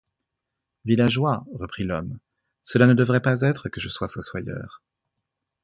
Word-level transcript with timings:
Villageois, 0.83 1.45
reprit 1.53 1.83
l'homme, 1.83 2.17
cela 2.63 2.87
ne 2.87 2.95
devrait 2.95 3.21
pas 3.21 3.41
être 3.41 3.69
que 3.69 3.79
je 3.79 3.87
sois 3.87 4.07
fossoyeur. 4.07 4.81